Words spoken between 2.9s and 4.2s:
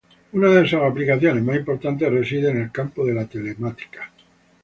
de la telemática.